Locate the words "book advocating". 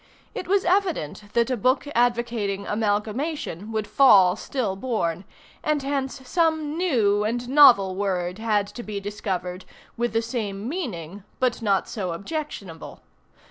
1.55-2.65